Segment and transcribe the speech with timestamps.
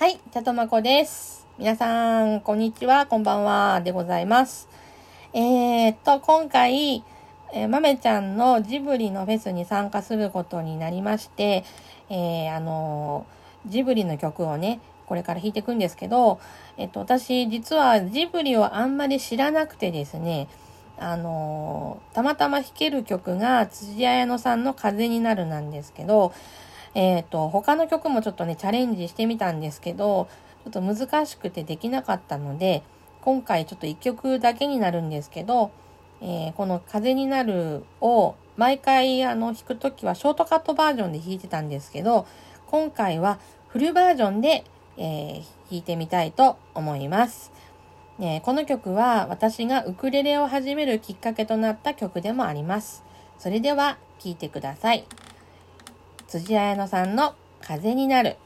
[0.00, 1.46] はい、ちゃとまこです。
[1.58, 4.66] 皆さん、こんにちは、こんばんは、でございます。
[5.34, 7.04] えー、っと、今回、
[7.52, 11.64] えー、まめちゃんのジブリのフェスに参加することになりまして、
[12.08, 16.40] えー、あのー、ジブリの曲をね、これから弾いていくんですけど、
[16.78, 20.48] えっと、私、実はジブリをあんまり知らなくてですね、
[20.98, 26.32] あのたまたま弾ける曲が辻彩乃さんの風になるなんですけど、
[26.94, 30.28] えっ、ー、と、他の曲もちょっとね、チャレンジしてみたんですけど、
[30.64, 32.82] ちょっと難しくてできなかったので、
[33.22, 35.70] 今回ちょっと1曲だけになるんですけど、
[36.20, 42.26] えー、この風になるを毎回あの弾くときはショートカットバージョンで弾いてたんですけど、
[42.66, 43.38] 今回は
[43.68, 44.64] フルバージョンで、
[44.96, 45.34] えー、
[45.70, 47.52] 弾いてみたいと思います。
[48.22, 53.02] えこの曲は私がウクレレを始めるきっかけとなった曲でもあります。
[53.38, 55.06] それでは聴いてください。
[56.30, 58.36] 辻彩乃さんの風になる。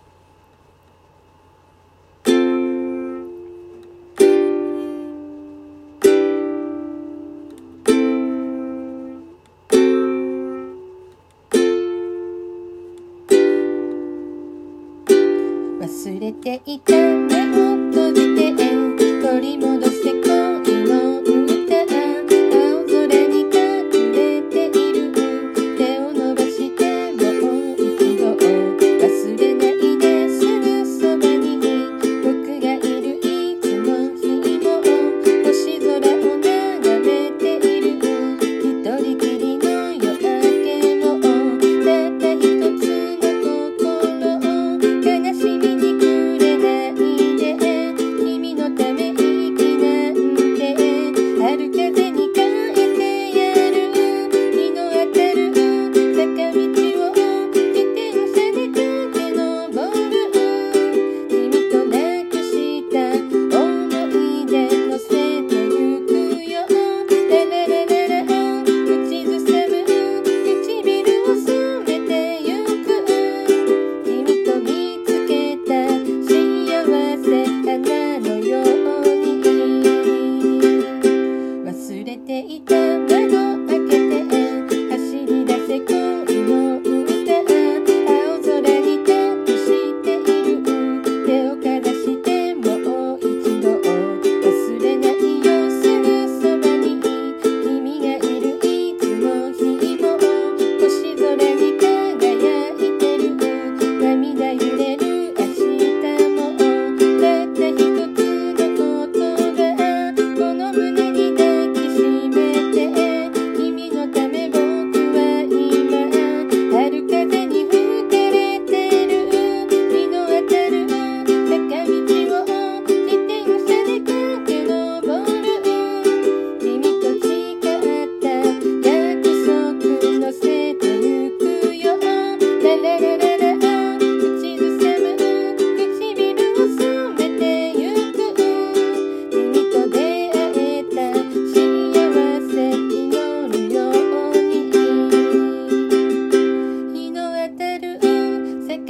[15.78, 18.54] 忘れていた目を閉じて
[19.20, 20.03] 取り戻す
[67.34, 67.73] tener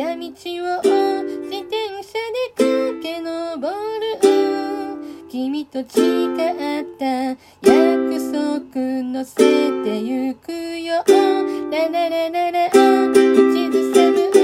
[0.04, 1.72] 坂道を自転
[2.02, 4.20] 車で駆け上る
[5.30, 7.06] 君と誓った
[7.62, 9.34] 約束乗せ
[9.82, 11.02] てゆくよ。
[11.70, 14.43] ラララララ口ずさむ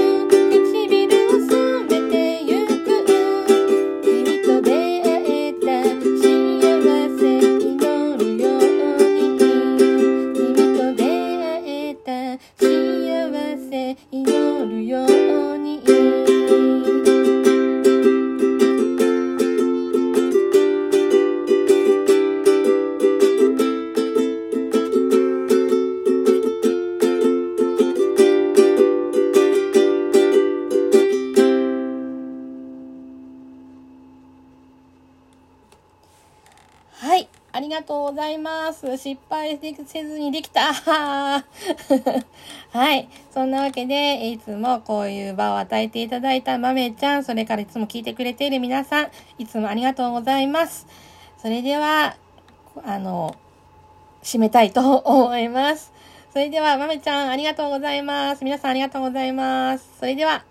[12.91, 13.31] 幸
[13.69, 16.40] せ祈るように。
[37.81, 38.95] がとうございます。
[38.97, 40.71] 失敗せずにできた。
[42.71, 43.09] はい。
[43.33, 49.07] そんなわけで、いつもこういう場を与えていただいたまめちゃん、それからいつも聞いてくれている皆さん、
[49.39, 50.85] いつもありがとうございます。
[51.41, 52.15] それでは、
[52.85, 53.35] あの、
[54.21, 55.91] 締めたいと思います。
[56.31, 58.43] それでは、まめちゃん、ありがとうございます。
[58.43, 59.89] 皆さんありがとうございます。
[59.99, 60.43] それでは、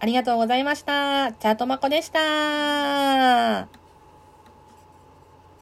[0.00, 1.32] ありがとうございました。
[1.32, 3.83] チャートマコでした。